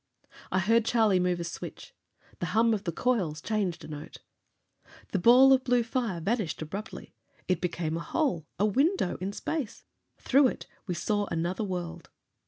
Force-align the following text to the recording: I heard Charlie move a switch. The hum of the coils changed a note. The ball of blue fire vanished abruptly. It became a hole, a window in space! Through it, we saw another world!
I 0.51 0.57
heard 0.57 0.83
Charlie 0.83 1.19
move 1.19 1.39
a 1.39 1.43
switch. 1.43 1.93
The 2.39 2.47
hum 2.57 2.73
of 2.73 2.85
the 2.85 2.91
coils 2.91 3.39
changed 3.39 3.85
a 3.85 3.87
note. 3.87 4.17
The 5.11 5.19
ball 5.19 5.53
of 5.53 5.63
blue 5.63 5.83
fire 5.83 6.19
vanished 6.19 6.59
abruptly. 6.63 7.13
It 7.47 7.61
became 7.61 7.95
a 7.97 7.99
hole, 7.99 8.47
a 8.57 8.65
window 8.65 9.17
in 9.17 9.31
space! 9.31 9.83
Through 10.17 10.47
it, 10.47 10.65
we 10.87 10.95
saw 10.95 11.27
another 11.27 11.63
world! 11.63 12.09